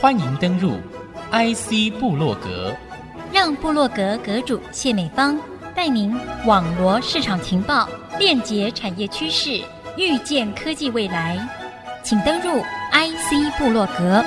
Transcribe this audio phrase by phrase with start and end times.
[0.00, 0.72] 欢迎登入
[1.32, 2.74] IC 部落格，
[3.32, 5.38] 让部落格阁主谢美芳
[5.74, 6.14] 带您
[6.46, 9.60] 网罗市场情报，链接产业趋势，
[9.96, 11.36] 预见科技未来。
[12.04, 12.62] 请登入
[12.92, 14.24] IC 部落格。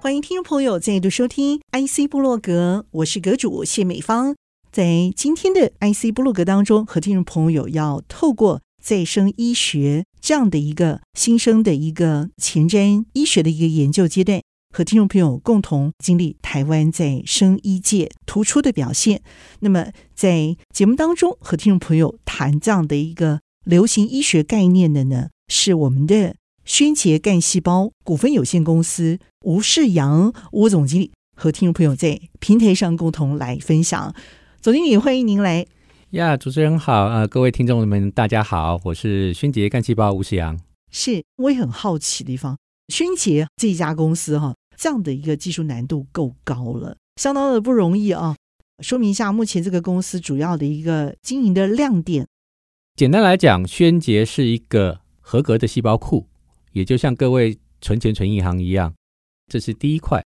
[0.00, 4.34] 欢迎听众朋友再度收听 IC 部落格，我是阁主谢美芳。
[4.72, 14.42] 在今天的 IC 部落格当中，和听众朋友要透过再生医学这样的一个新生的一个前瞻医学的一个研究阶段，
[14.74, 19.22] 和听众朋友共同经历台湾在生医界突出的表现。
[19.60, 34.14] 那么在节目当中和听众朋友谈这样的一个流行医学概念的呢，是我们的宣杰干细胞股份有限公司吴世扬吴总经理，和听众朋友在平台上共同来分享。
[34.60, 35.66] 总经理，欢迎您来。
[36.12, 40.60] 呀，主持人好，呃，各位听众们，大家好，我是轩杰干细胞吴世阳。
[40.90, 48.36] 是，我也很好奇的地方，轩杰这一家公司哈，这样的一个技术难度够高了，相当的不容易啊。
[48.80, 52.28] 说明一下，目前这个公司主要的一个经营的亮点。
[52.94, 56.28] 简单来讲，轩杰是一个合格的细胞库，
[56.72, 58.92] 也就像各位存钱存银行一样，
[59.50, 60.22] 这是第一块。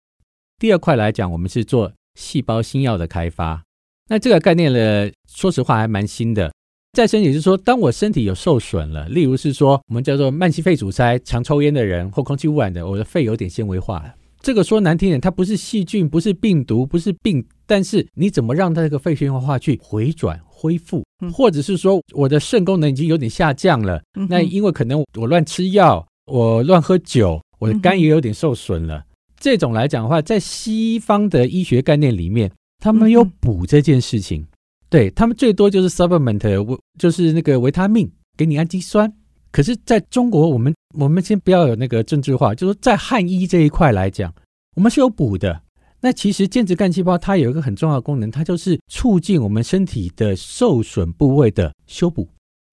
[0.59, 3.63] 第二块来讲，我们是做细胞新药的开发。
[4.11, 6.53] 那这个概念呢，说实话还蛮新的。
[6.95, 14.13] 再生也就是说，当我身体有受损了，例如是说我们叫做慢性肺阻塞、常抽烟的人或空气污染的，我的肺有点纤维化了。
[14.41, 21.05] 这个说难听点，它不是细菌，不是病毒，不是病，但是你怎么让它这个肺纤维化去回转恢复？
[21.33, 29.05] 或者是说我的肾功能已经有点下降了，那因为可能我乱吃药，我乱喝酒，我的肝也有点受损了。
[29.39, 32.51] 这种来讲的话，在西方的医学概念里面。
[32.81, 34.49] 他们有补这件事情，嗯、
[34.89, 39.13] 对他们最多就是 supplement，维就是那个维他命，给你氨基酸。
[39.53, 44.33] 可是在中国，我们我们先不要有那个政治化，就是在汉医这一块来讲，
[44.77, 45.61] 我们是有补的。
[46.01, 52.27] 那其实间质干细胞它有一个很重要的功能，它就是促进我们身体的受损部位的修补。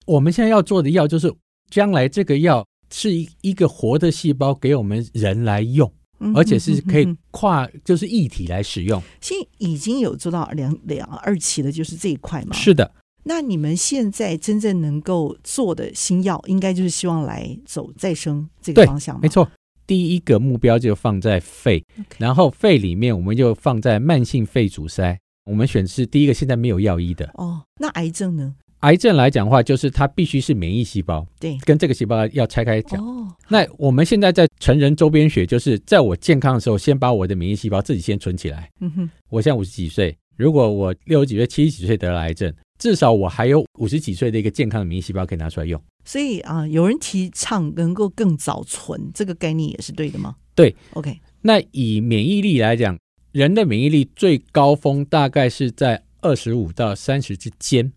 [0.06, 1.30] 我们现在要做的药，就是
[1.68, 5.92] 将来这个药是一一个活的细胞给我们人来用。
[6.34, 9.02] 而且是可以跨，就是一体来使用。
[9.20, 12.56] 现在已经有做到两两二期的，就是这一块嘛。
[12.56, 12.90] 是的。
[13.24, 19.20] 那你们现在真正能够做的新药，应该就是希望来走再生这个方向吗？
[19.22, 19.46] 没错，
[19.86, 21.84] 第一个目标就放在肺.
[22.16, 25.18] 然后肺里面我们就放在慢性肺阻塞。
[25.44, 27.30] 我们选的是第一个，现在没有药医的。
[27.34, 28.54] 哦，那癌症呢？
[28.80, 33.04] 癌症来讲的话，就是它必须是免疫细胞，对，跟这个细胞要拆开讲。
[33.04, 38.70] 哦，那我们现在在成人周边学，就是在我健康的时候，先把我的免疫细胞自己先存起来。
[38.80, 45.80] 嗯哼，我现在五十几岁，如果我六十几岁、七十几岁得了癌症，至少我还有五十几岁的一个健康的免疫细胞可以拿出来用。
[46.04, 50.36] 所以啊，有人提倡能够更早存，这个概念也是对的吗？
[50.54, 51.18] 对，OK。
[51.42, 52.96] 那以免疫力来讲，
[53.32, 57.92] 人的免疫力最高峰大概是在二十五到三十之间。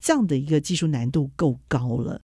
[0.00, 2.20] 这样的一个技术难度够高了，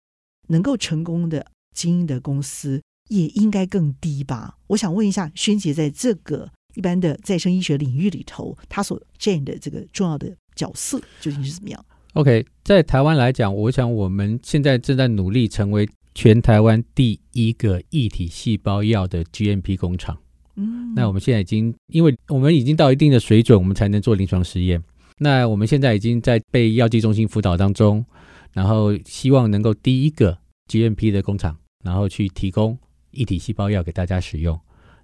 [0.49, 4.57] 能够成功的经营的公司也应该更低吧？
[4.69, 20.17] 我想问一下，萱姐在这个一般的再生医学领域里头，她所占的这个重要的角色究竟是怎么样？OK，在台湾来讲，我想我们现在正在努力成为全台湾第一个异体细胞药的 GMP 工厂。
[20.55, 24.81] 嗯，那我们现在已经，因为我们已经到一定的水准，我们才能做临床实验。
[25.19, 28.05] 那我们现在已经在被药剂中心辅导当中，
[28.53, 30.37] 然后希望能够第一个
[30.69, 32.77] GMP 的工厂，然后去提供
[33.13, 34.59] 异体细胞药给大家使用。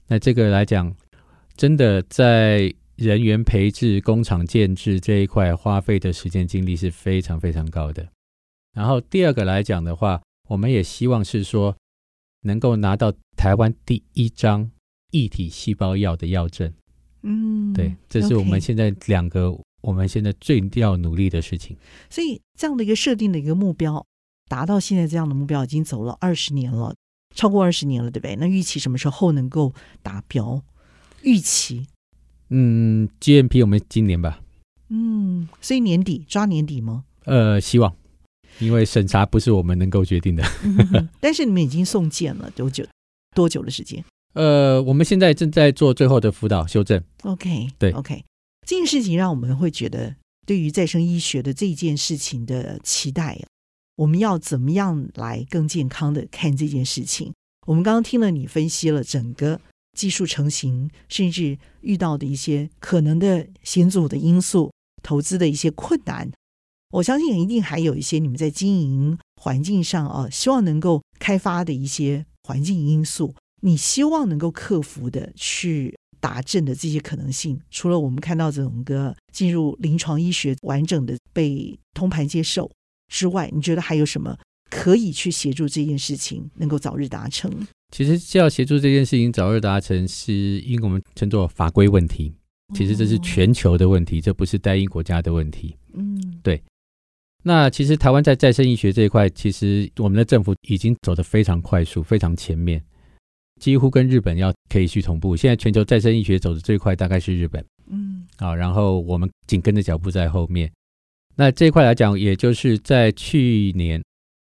[0.08, 0.92] 那这个来讲，
[1.54, 8.08] 真的在人员培植、工厂建制这一块花费的时间精力是非常非常高的。
[8.74, 11.76] 然后第二个来讲的话，我们也希望是说
[12.42, 14.68] 能够拿到台湾第一张
[15.12, 16.72] 异体细胞药的药证。
[17.22, 19.56] 嗯，对，这是我们现在两个。
[19.80, 21.76] 我们现在最要努力的事情，
[22.08, 24.06] 所以这样的一个设定的一个目标，
[24.48, 26.94] 达到现在这样的目标已经走了二十年了，
[27.34, 28.36] 超过二十年了，对不对？
[28.36, 29.72] 那预期什么时候能够
[30.02, 30.62] 达标？
[31.22, 31.86] 预期，
[32.48, 34.40] 嗯，GMP 我们今年吧。
[34.88, 37.04] 嗯，所以年底抓年底吗？
[37.24, 37.94] 呃，希望，
[38.58, 40.42] 因为审查不是我们能够决定的。
[40.64, 42.84] 嗯、但是你们已经送件了多久？
[43.36, 44.04] 多久的时间？
[44.32, 47.02] 呃，我们现在正在做最后的辅导修正。
[47.22, 48.24] OK，对，OK。
[48.66, 50.16] 这件事情让我们会觉得，
[50.46, 53.40] 对于再生医学的这件事情的期待，
[53.96, 57.32] 我们要怎么样来更健康的看这件事情？
[57.66, 59.60] 我们刚刚听了你分析了整个
[59.96, 64.72] 技术成型，甚至遇到的一些可能的险阻的因素，
[65.02, 66.30] 投资的一些困难，
[66.90, 82.70] 我相信一定还有一些你们在经营环境上啊，希望能够开发的一些环境因素，你希望能够克服的去达阵的这些可能性，除了我们看到整个进入临床医学完整的被通盘接受
[83.08, 84.38] 之外，你觉得还有什么
[84.70, 87.50] 可以去协助这件事情能够早日达成？
[87.90, 92.32] 其实要协助这件事情早日达成，是因为我们称作法规问题。
[92.72, 95.74] 其实这是全球的问题，哦、这不是单一国家的问题。
[95.94, 96.62] 嗯，对。
[97.42, 102.80] 那其实台湾在再生医学这一块，其实我们的政府已经走得非常快速、非常前面，
[103.60, 105.36] 几乎跟日本要可以去同步。
[105.36, 107.64] 现在全球再生医学走的最快，大概是日本。
[107.88, 110.68] 嗯，好，然后我们紧跟着脚步在后面。
[111.36, 114.02] 那这一块来讲，也就是在去年，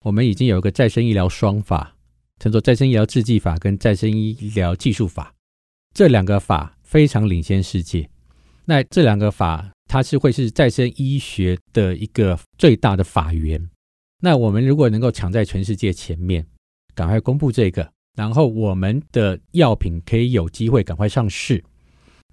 [0.04, 1.94] 我们已经有一个再生医疗双法。
[2.40, 5.32] 称作再生医疗制剂法跟再生医疗技术法，
[5.94, 8.10] 这两个法非常领先世界。
[8.64, 13.70] 那这两个法，它是会是再生医学的一个最大的法源。
[14.20, 16.44] 那我们如果能够抢在全世界前面，
[16.96, 21.62] 赶快公布这个，然后我们的药品可以有机会赶快上市。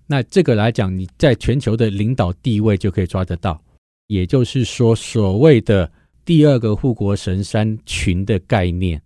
[0.08, 3.62] 那这个来讲，你在全球的领导地位就可以抓得到。
[4.08, 5.92] 也就是说，所谓的
[6.26, 9.02] 第二个护国神山群的概念。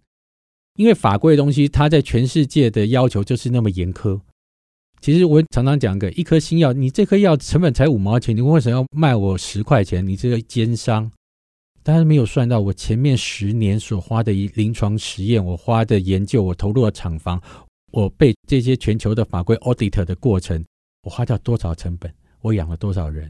[0.76, 4.20] 因为法规的东西，它在全世界的要求就是那么严苛。
[5.02, 10.08] 其实我常常讲个一颗新药，你这颗药成本才五毛钱，你为什么要卖我十块钱？
[10.08, 11.12] 你这个奸商！
[11.84, 17.42] 大家没有算到我前面十年所花的临床实验，我花的研究，我投入的厂房，
[17.92, 20.64] 我被这些全球的法规 audit 的过程，
[21.04, 22.14] 我花掉多少成本？
[22.40, 23.30] 我养了多少人？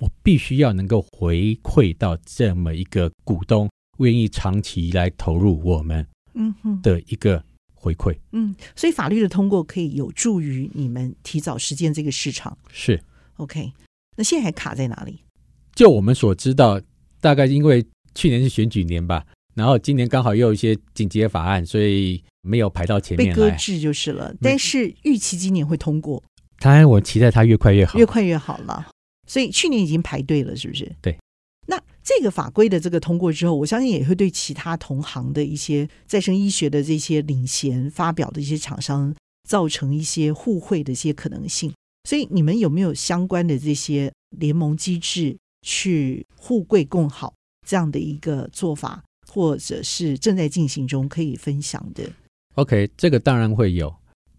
[0.00, 6.04] 我必须要能够回馈到这么一个股东，愿意长期来投入我们。
[6.34, 7.44] 嗯哼的一个
[7.74, 13.00] 回馈，嗯，所以法律的通过可以有助于你们提早实践这个市场，是
[13.36, 13.72] OK。
[14.16, 15.24] 那现在还卡在哪里？
[15.74, 16.80] 就我们所知道，
[17.20, 17.84] 大概因为
[18.14, 19.24] 去年是选举年吧，
[19.54, 24.34] 然后今年刚好又有一些紧急的法案，所以没有排到前面，被搁置就是了。
[24.40, 26.22] 但是预期今年会通过，
[26.58, 28.88] 当然我期待它越快越好，越快越好了。
[29.26, 30.90] 所以去年已经排队了，是不是？
[31.00, 31.16] 对。
[31.66, 39.14] 那这个法规的这个通过之后，我相信也会对其他同行的一些再生医学的这些领衔发表的一些厂商
[39.48, 41.72] 造成一些互惠的一些可能性。
[42.08, 47.34] 所以你们有没有相关的这些联盟机制去互惠共好
[47.66, 52.04] 这样的一个做法，或者是正在进行中可以分享的
[52.54, 53.94] ？OK，这个当然会有。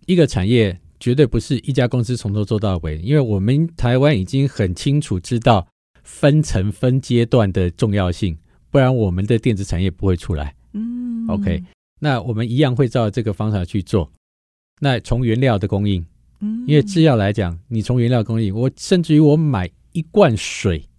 [0.05, 5.67] 一个产业绝对不是一家公司从头做到尾，因为我们台湾已经很清楚知道。
[6.03, 8.35] 分层分阶段的重要性，
[8.71, 10.55] 不然我们的电子产业不会出来。
[10.73, 11.63] 嗯，OK，
[11.99, 14.11] 那我们一样会照这个方法去做。
[14.79, 16.03] 那从原料的供应，
[16.39, 20.89] 嗯，因为制药来讲，你从原料供应，我甚至于我买一罐水，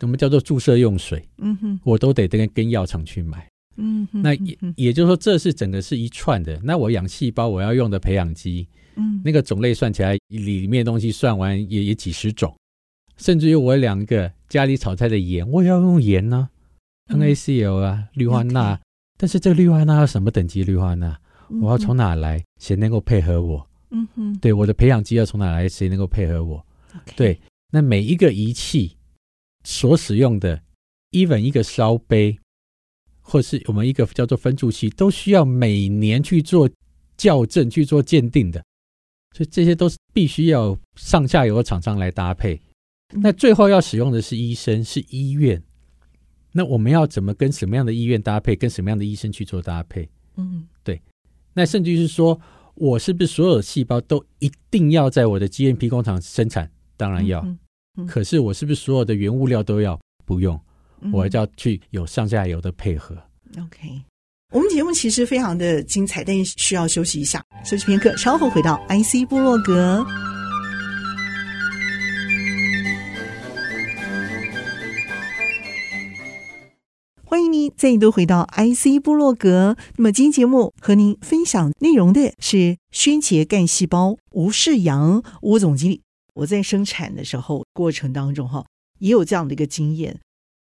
[0.00, 3.48] 我们叫做注射用水，嗯哼，我都得跟跟药厂去买。
[3.76, 6.60] 嗯哼，那也也就是说，这是整个是一串的。
[6.62, 12.54] 那我养细胞，我要用的培养基，嗯，那个种类算起来，里面的东西算完也也几十种。
[13.16, 16.48] 甚至于我两个家里炒菜的盐，我也要用盐呢、
[17.06, 18.78] 啊、NaCl 啊，氯化钠。
[19.16, 21.16] 但是这个氯化钠要什么等级氯化钠？
[21.62, 22.42] 我要从哪来？
[22.60, 23.64] 谁能够配合我？
[23.90, 25.68] 嗯哼，对，我的培养基要从哪来？
[25.68, 26.64] 谁能够配合我.
[27.14, 27.38] 对，
[27.70, 28.96] 那每一个仪器
[29.64, 30.62] 所使用的
[31.10, 32.38] ，even 一个烧杯，
[33.20, 36.70] 或是我们一个叫做分注器，都需要每年去做
[37.16, 38.62] 校正、去做鉴定的。
[39.34, 42.60] 所以这些都是必须要上下游的厂商来搭配。
[43.12, 45.60] 那最后要使用的是医生，是医院。
[46.52, 48.54] 那我们要怎么跟什么样的医院搭配？
[48.54, 50.08] 跟什么样的医生去做搭配？
[50.36, 51.00] 嗯，对。
[51.52, 52.40] 那甚至是说，
[52.74, 56.70] 我是不是所有细胞都一定要在我的 GMP 工厂生产？
[56.96, 57.40] 当然要。
[57.40, 57.58] 嗯
[57.96, 59.98] 嗯、可是我是不是所有的原物料都要？
[60.26, 60.58] 不用，
[61.12, 63.14] 我还要去有上下游的配合。
[63.58, 64.02] OK，
[64.54, 70.02] 我们节目其实非常的精彩，但是需要休息一下，休息片刻，稍后回到 IC 部落格。
[77.22, 79.76] 欢迎您再度回到 IC 部落格。
[79.96, 86.00] 那么今天节目和您分享内容的是宣杰干细胞吴世阳吴总经理。
[86.34, 88.64] 我在生产的时候过程当中哈，
[88.98, 90.18] 也有这样的一个经验，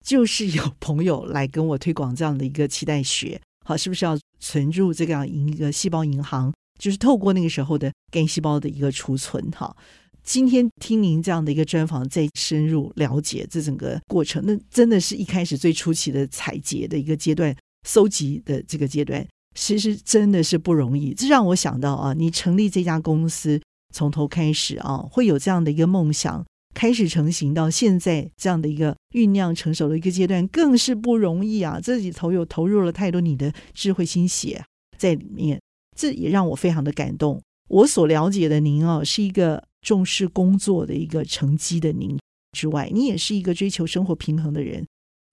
[0.05, 6.53] 就是有朋友来跟我推广这样的一个脐带血，好，是不是要存入这个样一个细胞银行？
[6.79, 9.75] 就是透过那个时候的干细胞的一个储存哈。
[10.23, 17.57] 今天听您这样的一个专访，再深入了解这整个过程，那真的是一开始最初期的采集的一个阶段，
[17.89, 21.15] 搜集的这个阶段，其实真的是不容易。
[21.15, 23.61] 这让我想到啊，你成立这家公司
[23.97, 31.81] 从头开始啊，会有这样的一个梦想，开始成型到现在这样的一个酝酿成熟的一个阶段，更是不容易啊！
[31.83, 34.63] 这里头有投入了太多你的智慧心血
[34.99, 35.59] 在里面，
[35.97, 37.41] 这也让我非常的感动。
[37.71, 42.19] 我所了解的您哦，是一个重视工作的一个成绩的您
[42.53, 44.85] 之外，你也是一个追求生活平衡的人。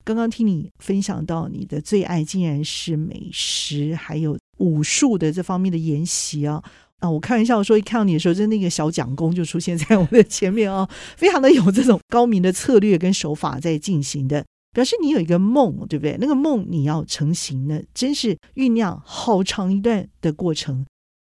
[0.05, 6.63] 刚刚听你分享到你的最爱竟然是美食，还有武术的这方面的研习啊。
[7.03, 16.15] 啊，我开玩笑说，一看到你的时候，就那个小蒋公就出现在我的前面啊，非常的有这种高明的策略跟手法在进行的，表示你有一个梦，对不对？
[16.21, 20.85] 那个梦你要成型呢，真是酝酿好长一段的过程。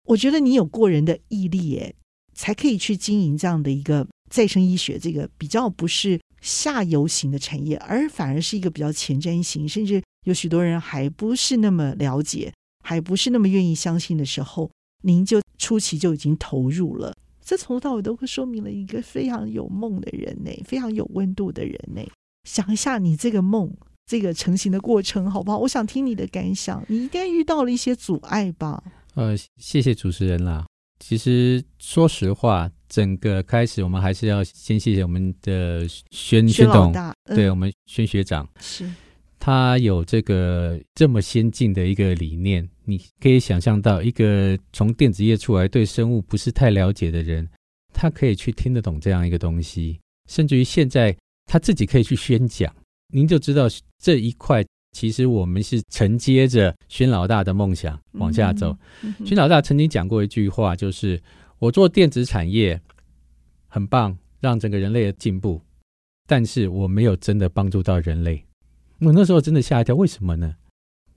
[0.08, 1.94] 我觉得你有过人的毅力，耶，
[2.34, 12.52] 才可以去经营这样的一个再生医学，这个比较不是下游型的产业，而反而是一个比较前瞻型，甚至有许多人还不是那么了解，
[12.84, 14.72] 还不是那么愿意相信的时候。
[15.02, 22.02] 您就初期就已经投入了，这从头到尾都会说明了一个非常有梦的人呢，非常有温度的人呢。
[22.44, 23.72] 想一下你这个梦，
[24.06, 25.58] 这个成型的过程，好不好？
[25.60, 26.84] 我想听你的感想。
[26.88, 28.84] 你应该遇到了一些阻碍吧？
[29.16, 30.66] 呃，谢谢主持人啦。
[31.00, 38.90] 其实说实话，整个开始我们还是要先谢谢我们的宣宣董，嗯、对我们宣学长是。
[39.42, 47.48] 他有这个这么先进的一个理念，你可以想象到一个从电子业出来、对生物不是太了解的人，
[47.94, 51.16] 他可以去听得懂这样一个东西，甚至于现在
[51.46, 52.76] 他自己可以去宣讲，
[53.14, 53.68] 您就知道
[54.00, 58.76] 这一块其实我们是承接着宣老大的梦想往下走。
[59.04, 61.22] 嗯嗯、宣老大曾经讲过一句话，就是
[61.60, 62.82] 我做电子产业
[63.68, 65.62] 很棒，让整个人类的进步，
[66.28, 68.44] 但是我没有真的帮助到人类。
[69.00, 70.56] 我那时候真的吓一跳，为什么呢？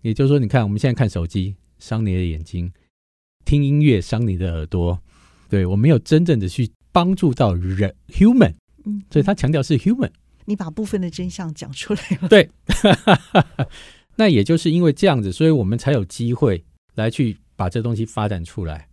[0.03, 2.73] 也就是说，你看我们现在看手机伤你的眼睛，
[3.45, 5.03] 听音乐伤你的耳朵，
[5.49, 10.13] 对，我没有真正的去帮助到人 human，嗯，所以他强调是 human。
[10.45, 12.49] 你把部分的真相讲出来了，对，
[14.15, 18.87] 那也就是因为这样子，所以我们才有机会来去把这东西发展出来。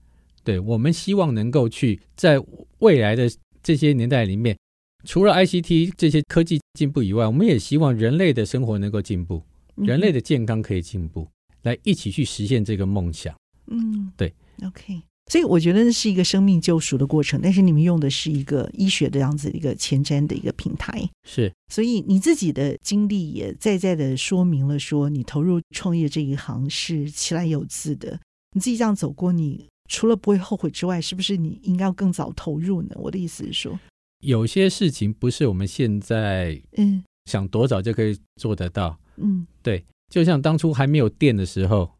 [0.43, 2.43] 对，我们希望能够去在
[2.79, 3.29] 未来的
[3.62, 4.58] 这些年代里面。
[5.05, 9.43] 除了 ICT 这些科技进步以外，我们也希望人类的生活能够进步，
[9.75, 11.27] 人类的健康可以进步，
[11.69, 13.35] 来一起去实现这个梦想。
[13.67, 14.33] 嗯，对。
[14.65, 21.09] OK，所以我觉得那是一个生命救赎的过程，但是你们用的是一个医学的这样子一个前瞻的一个平台。
[21.23, 28.19] 是，所以你自己的经历也在在的说明了说，你投入创业这一行是其来有自的。
[28.51, 32.95] 你自己这样走过，你除了不会后悔之外，是不是你应该要更早投入呢？
[32.95, 33.79] 我的意思是说。
[34.21, 41.91] 有些事情不是我们现在嗯想多早就可以做得到嗯，对，就像当初还没有电的时候，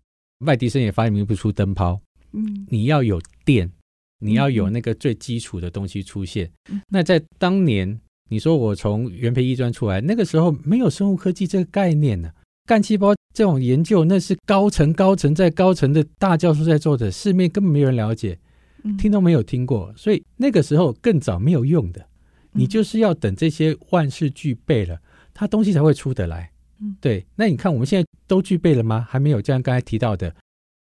[0.46, 2.02] 爱迪生也发明不出灯泡。
[2.32, 3.72] 嗯，你要有电，
[4.20, 6.52] 你要有那个最基础的东西出现。
[6.72, 8.00] 嗯、那在当年，
[8.30, 12.34] 你说我从原培医专出来，那个时候没有生物科技这个概念呢、啊，
[12.66, 18.38] 干细胞这种研究那是高层高层在高层的大教授在做的，市面根本没有人了解，
[18.98, 22.06] 听都没有听过，所以那个时候更早没有用的。
[22.52, 25.00] 你就是要等这些万事俱备了，
[25.34, 26.52] 它东西才会出得来。
[26.80, 27.26] 嗯，对。
[27.36, 29.06] 那你看我们现在都具备了吗？
[29.10, 29.42] 还没有。
[29.42, 30.34] 就像刚才提到的，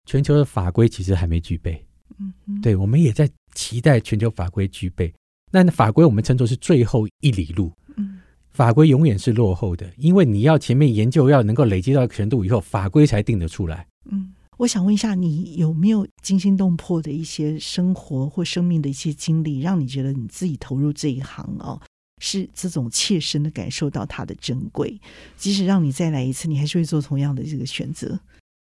[0.06, 1.84] 全球的法规其实还没具备。
[2.20, 5.14] 嗯，对，我们也在期待全球法规具备。
[5.52, 7.72] 那法规我们称作是最后一里路。
[7.96, 8.20] 嗯，
[8.52, 13.88] 法规永远是落后的，因为你要前面研究要能够累积到程度以后，法规才定得出来。
[14.06, 14.34] 嗯。
[14.58, 21.82] 我想问一下，你有没有惊心动魄的一些生活或生命的一些经历，让你觉得你自己投入这一行哦，
[22.22, 24.98] 是这种切身的感受到它的珍贵？
[25.36, 28.18] 即使让你再来一次，你还是会做同样的这个选择？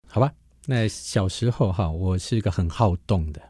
[0.07, 0.31] 好吧，
[0.67, 3.41] 那小时候哈，我是一个很好动的。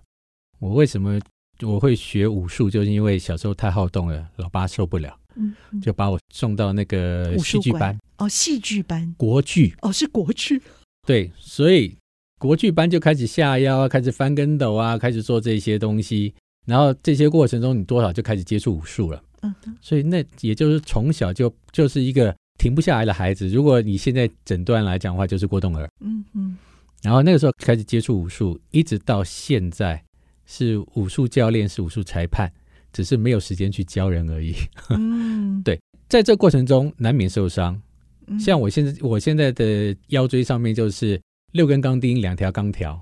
[0.60, 1.20] 我为什么
[1.62, 2.70] 我会学武术？
[2.70, 7.96] 就是因为小时候太好动了，老爸受不了，嗯，就把我送到那个戏剧班。
[8.18, 9.76] 哦，戏剧班，国剧。
[9.82, 10.62] 哦，是国剧。
[11.06, 11.96] 对，所以。
[12.40, 16.36] 国剧班就开始下腰啊，开始翻跟斗啊，开始做这些东西。
[16.68, 19.24] 然后这些过程中，你多少就开始接触武术了。
[19.42, 23.48] 嗯，所以那也就是从小就就是一个停不下来的孩子。
[23.48, 25.90] 如果你现在诊断来讲的话，就是过动儿。
[26.02, 26.58] 嗯嗯。
[27.04, 30.04] 然后那个时候开始接触武术，一直到现在
[30.46, 32.52] 是武术教练，是武术裁判，
[32.92, 34.56] 只是没有时间去教人而已。
[34.90, 35.80] 嗯， 对，
[36.10, 37.80] 在这过程中难免受伤。
[38.40, 41.20] 像我现在，我现在的腰椎上面就是。
[41.54, 43.02] 六根钢钉，两条钢条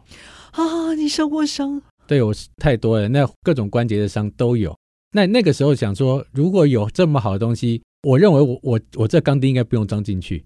[0.52, 0.94] 啊！
[0.94, 1.82] 你受过伤？
[2.06, 4.74] 对，我太多了，那各种关节的伤都有。
[5.16, 10.44] 那那个时候想说，如果有这么好的东西，我认为我我我这钢钉应该不用装进去。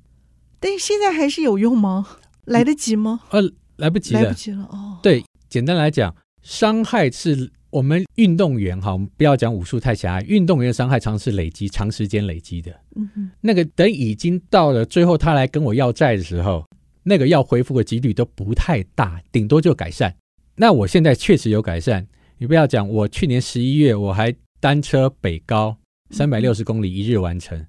[0.59, 2.05] 但现在还是有用吗？
[2.45, 3.21] 来得及吗？
[3.31, 3.41] 呃，
[3.77, 4.99] 来不及了，来不及了哦。
[5.01, 12.71] 对，简单来讲，伤害是我们运动员哈，我们不要讲武术太狭隘，运动员的伤害常是累积、长时间累积的。
[12.95, 16.63] 嗯哼，那个等已经到了最后，他来跟我要债的时候，
[17.01, 20.15] 那个要恢复的几率都不太大，顶多就改善。
[20.57, 22.05] 那我现在确实有改善。
[22.37, 25.77] 你不要讲，我去年十一月我还单车北高
[26.11, 27.65] 三百六十公里一日完成。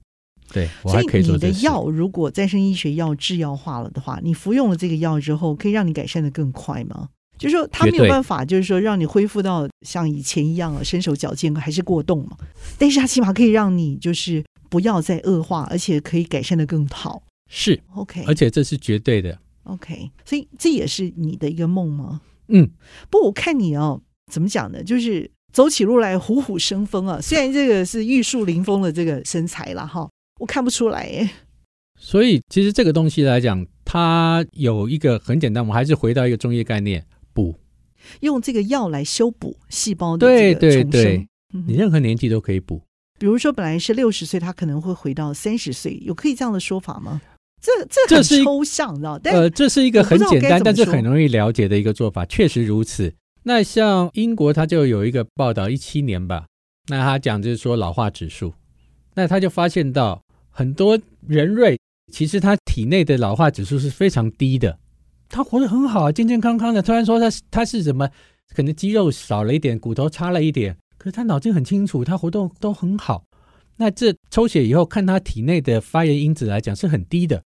[0.52, 1.40] 对，我还可以做这。
[1.40, 7.09] 所以你的药如果再生医学药制药化了的话，你服用了这个药之后，可以让你改善的更快吗？
[7.38, 12.37] 就是说，他没有办法，就是说让你恢复到像以前一样啊，身手矫健还是过动嘛？
[12.78, 17.23] 但是它起码可以让你就是不要再恶化，而且可以改善的更好。
[17.49, 19.38] 是 OK，而且这是绝对的。
[19.62, 22.20] OK，所以这也是你的一个梦吗？
[22.49, 22.68] 嗯，
[23.09, 24.82] 不我看你哦，怎么讲呢？
[24.82, 30.09] 就是走起路来虎虎生风啊，虽然这个是玉树临风的这个身材了哈。
[30.38, 31.28] 我看不出来耶，
[31.99, 37.04] 所以其实这个东西来讲，它有一个很简单，我们还是回到一个中医概念，
[37.35, 37.54] 补，
[38.21, 41.28] 用这个药来修补细胞的对对对，
[41.66, 42.76] 你任何年纪都可以补。
[42.76, 42.87] 嗯，
[43.19, 47.21] 比如说本来是六十岁，他可能会回到三十岁，有可以这样的说法吗？
[47.61, 49.19] 这这很抽象，知道？
[49.19, 53.12] 但呃，这是一个很简单，但是很容易了解的一个做法，确实如此。
[53.42, 56.47] 那像英国，他就有一个报道，一七年吧，
[56.88, 58.54] 那他讲就是说老化指数，
[59.14, 60.23] 那他就发现到。
[60.52, 61.78] 很多人瑞
[62.12, 64.78] 其实他体内的老化指数是非常低的，
[65.28, 66.82] 他活得很好啊，健健康康的。
[66.82, 68.11] 突然说他他是什么？
[68.54, 73.23] 可能肌肉少了一点，骨头差了一点，可是他脑筋很清楚，他活动都很好。
[73.76, 77.42] 那这抽血以后看他体内的发炎因子来讲是很低的。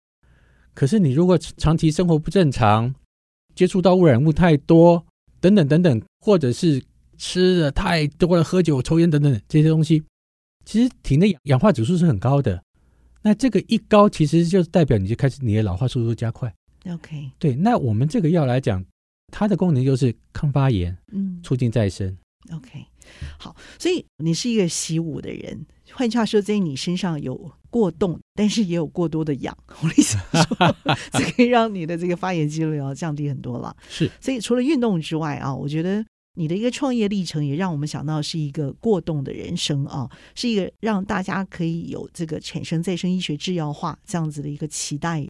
[0.72, 2.94] 可是你如果长期生活不正常，
[3.54, 5.04] 接触到污染物太多，
[5.44, 6.82] 等等等等，或者是
[7.18, 10.02] 吃的太多了，喝酒、抽烟等等这些东西，
[10.64, 12.62] 其实体内氧化指数是很高的。
[13.20, 16.50] 那这个一高，其实就代表你就开始你的老化速度加快。
[16.90, 17.54] OK，对。
[17.54, 18.82] 那我们这个药来讲，
[19.30, 22.16] 它的功能就是抗发炎，嗯，促进再生。
[22.50, 22.82] OK，
[23.38, 23.54] 好。
[23.78, 29.56] 所以你是一个习武的人，换句话说，在你身上有过动，但是也有过多的氧。
[29.82, 30.76] 我的意思是说，
[31.12, 33.74] 这可以让你的这个发炎几率要降低很多了。
[33.88, 34.10] 是。
[34.20, 36.04] 所以除了运动之外啊，我觉得。
[36.37, 45.24] 你的一个创业历程也让我们想到是一个过动的人生啊，是一个让大家可以有这个产生再生医学制药化这样子的一个期待。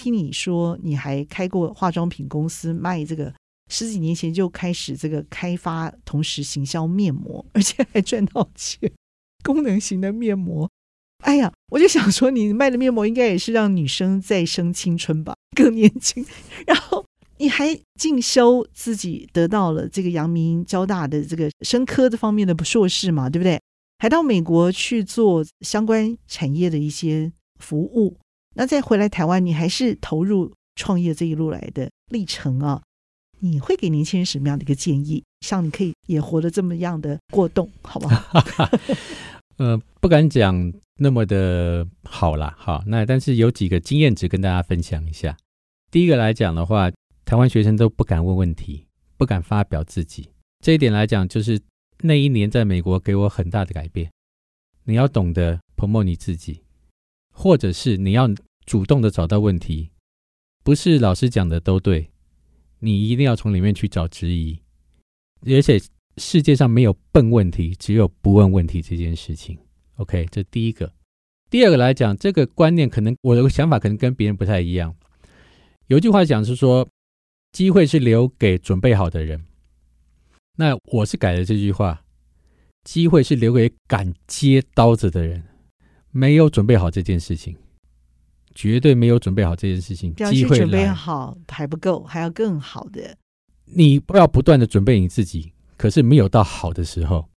[0.00, 3.30] 听你说你还开过化妆品公司，卖这个
[3.70, 8.90] 十几年前就开始这个开发，同时行销面膜，而且还赚到钱，
[9.46, 10.68] 功能型的面膜。
[11.22, 16.26] 哎呀，我就想说，你卖的面膜应该也是让女生再生青春吧， 更年轻，
[16.66, 17.06] 然后。
[17.38, 23.60] 你还进修自己得到了这个阳明交大的这个生科这方面的硕士嘛，对不对？
[23.98, 27.30] 还到美国去做相关产业的一些
[27.60, 28.16] 服务，
[28.54, 32.80] 那再回来台湾，你还是投入创业这一路来的历程啊？
[33.40, 35.22] 你会给年轻人什么样的一个建议？
[35.42, 38.40] 像你可以也活得这么样的过动，好不好？
[39.56, 42.54] 呃，不敢讲那么的好啦。
[42.58, 45.36] 好，那但是有几个经验值跟大家分享一下。
[45.90, 46.90] 第一个来讲的话。
[47.28, 50.30] 台湾学生都不敢问问题，不敢发表自己。
[50.60, 51.60] 这一点来讲，就是
[52.02, 54.12] 那一年在美国给我很大的改变。
[54.84, 56.62] 你要懂得 promote 你自己，
[57.32, 58.28] 或者是你要
[58.64, 59.90] 主动的找到问题，
[60.62, 62.12] 不是老师讲的都对，
[62.78, 64.60] 你一定要从里面去找质疑。
[65.46, 65.80] 而且
[66.16, 69.58] 世界上没有笨问题，只有不问问题这件事情。
[69.96, 70.92] OK，这第一个。
[71.50, 74.94] 第二个来讲，这个观念可能我的想法可能跟别人不太一样。
[75.86, 76.88] 有句话讲是说。
[77.52, 79.46] 机会是留给准备好的人。
[80.56, 82.02] 那我是改了这句话，
[82.84, 85.42] 机会是留给敢接刀子的人。
[86.10, 87.56] 没有准备好这件事情，
[88.54, 90.14] 绝对没有准备好这件事情。
[90.16, 93.16] 机会准备好还不够，还要更好的。
[93.64, 97.28] 你不要不断的准备你自己，可是没有到好的时候。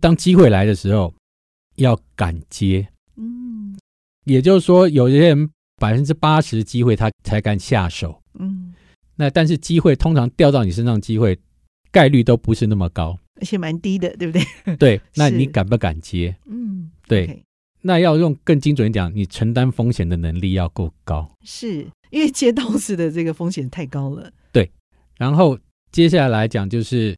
[0.00, 1.12] 当机会来的时候，
[1.76, 2.88] 要敢接。
[3.16, 3.76] 嗯，
[4.24, 8.22] 也就是说，有些人百分之八十的机会他才敢下手。
[8.38, 8.74] 嗯。
[9.16, 11.36] 那但是机会通常掉到你身上，机会
[11.90, 14.76] 概率都不是那么高，而且蛮低的，对不对？
[14.76, 16.36] 对， 那你敢不敢接？
[16.46, 17.26] 嗯，对。
[17.26, 17.42] Okay.
[17.80, 24.32] 那要用更精准一点讲，你承担风险的能力要够高，是因为接刀子的这个风险太高了。
[24.52, 24.68] 对，
[25.16, 25.56] 然后
[25.92, 27.16] 接下来讲就是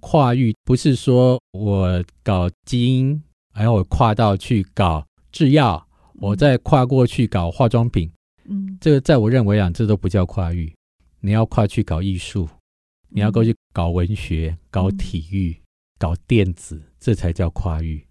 [0.00, 3.22] 跨域，不是说我搞基因，
[3.54, 8.10] 然后我跨到去搞制药，我再跨过去搞化妆品。
[8.44, 10.72] 嗯，这个在我认为啊，这都不叫跨域。
[11.20, 12.48] 你要跨去搞艺术，
[13.10, 15.56] 你要过去搞文学、搞体育、
[15.98, 18.04] 搞电子，这才叫跨域。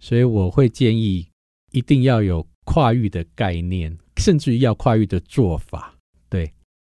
[0.00, 1.28] 所以我会建议，
[1.72, 5.93] 一定要有跨域的概念，甚至于要跨域的做法。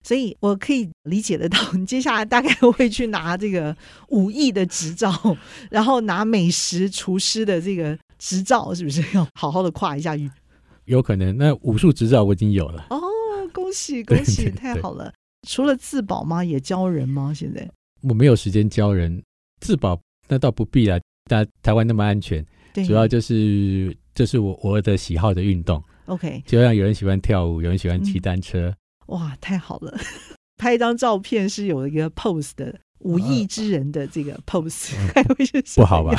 [0.04, 3.76] 对，所以我可以理解得到，你 接下来大概会去拿这个
[4.10, 5.12] 武艺的执照，
[5.72, 10.30] 然后拿美食厨师的这个执照，是不是要好好的跨一下域？
[10.86, 12.88] 有可能，那武术执照我已经有了。
[12.90, 13.00] 哦，
[13.54, 15.14] 恭喜 恭喜，太好了！
[15.48, 16.44] 除了自保吗？
[16.44, 17.34] 也教人吗？
[17.34, 17.66] 现在
[18.02, 19.24] 我没有时间教人
[19.62, 21.00] 自保，那倒不必了。
[21.30, 25.82] 但台湾那么安全，对，主要就是这是我我的喜好的运动。
[26.08, 28.68] OK，就像有人喜欢跳舞，有人喜欢骑单车。
[28.68, 28.76] 嗯
[29.08, 29.98] 哇，太好了！
[30.58, 36.14] 拍一张照片是有一个 pose 的武艺之人的这个 pose，还会是不好吧？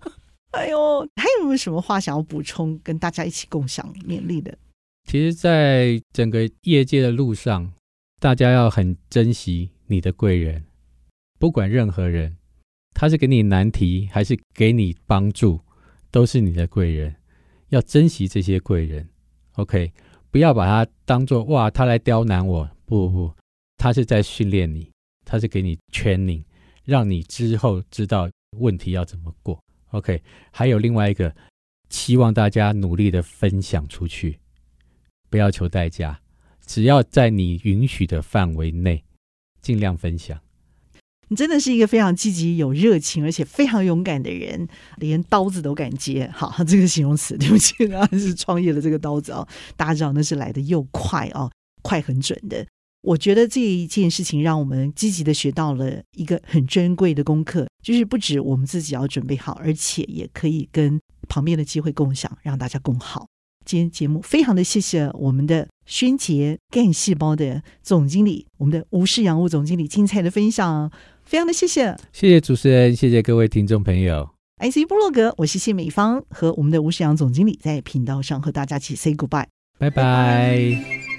[0.52, 4.56] 哎呦，还有没有什么话想要补充，跟大家一起共享勉励的？
[5.04, 7.72] 其实，在整个业界的路上，
[8.18, 10.64] 大家要很珍惜你的贵人，
[11.38, 12.36] 不管任何人，
[12.94, 15.60] 他是给你难题还是给你帮助，
[16.10, 17.14] 都是你的贵人，
[17.68, 19.08] 要珍惜这些贵人。
[19.54, 19.92] OK。
[20.30, 22.68] 不要把它当做哇，他来刁难我。
[22.84, 23.34] 不不不，
[23.76, 24.90] 他是在训练你，
[25.24, 26.42] 他是给你 training，
[26.84, 29.62] 让你之后知道问题要怎么过。
[29.90, 31.34] OK，还有另外一个，
[31.88, 34.38] 希望大家努力的分享出去，
[35.28, 36.20] 不要求代价，
[36.66, 39.04] 只要在你允许的范围内，
[39.60, 40.40] 尽量分享。
[41.30, 44.66] 你真的是一个非常积极、有热情，而且非常勇敢的人，
[44.96, 46.28] 连刀子都敢接。
[46.34, 51.48] 好，这个形容词，对不起， 然后是创业的这个刀子啊，大家知道那是来的又快哦，
[51.82, 52.66] 快很准的。
[53.02, 63.28] 我觉得这一件事情让我们积极的学到了一个很珍贵的功课，就是不止我们自己要准备好，而且也可以跟旁边的机会共享，让大家共好。
[63.64, 70.90] 今天节目非常的谢谢我们的轩杰干细胞的总经理，我们的吴氏洋屋总经理精彩的分享。
[71.30, 74.28] 非常的谢谢，谢谢主持人，谢谢各位听众朋友。
[74.58, 79.46] IC 部落格，我是谢美芳，和我们的吴世阳总经理在频道上和大家一起 say goodbye，
[79.78, 81.09] 拜拜。